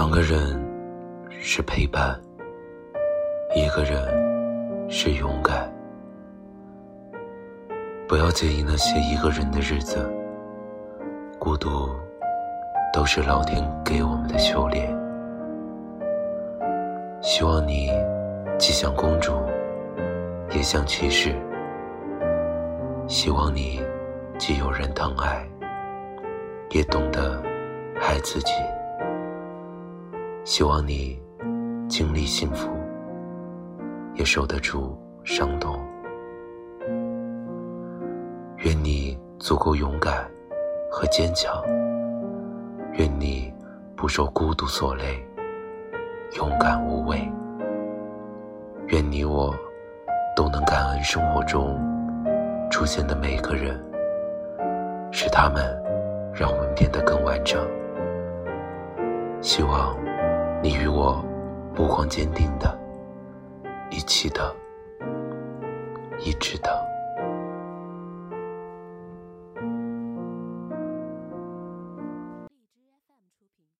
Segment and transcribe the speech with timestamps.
[0.00, 0.58] 两个人
[1.28, 2.18] 是陪伴，
[3.54, 5.70] 一个人是勇敢。
[8.08, 10.10] 不要介意那些一个人的日子，
[11.38, 11.90] 孤独
[12.94, 14.88] 都是老天给我们的修炼。
[17.20, 17.90] 希望你
[18.58, 19.34] 既像公主，
[20.50, 21.34] 也像骑士。
[23.06, 23.82] 希望你
[24.38, 25.46] 既有人疼爱，
[26.70, 27.38] 也懂得
[28.00, 28.54] 爱自己。
[30.50, 31.16] 希望你
[31.88, 32.68] 经历幸福，
[34.14, 35.78] 也受得住伤痛。
[38.64, 40.28] 愿你足够勇敢
[40.90, 41.62] 和坚强。
[42.94, 43.54] 愿你
[43.94, 45.24] 不受孤独所累，
[46.36, 47.16] 勇敢无畏。
[48.88, 49.54] 愿你我
[50.34, 51.78] 都能感恩生活中
[52.72, 53.80] 出现的每个人，
[55.12, 55.80] 是他们
[56.34, 57.64] 让我们变得更完整。
[59.40, 59.99] 希望。
[60.62, 61.24] 你与我
[61.74, 62.78] 目光坚定的，
[63.90, 64.54] 一起的，
[66.22, 66.89] 一直的。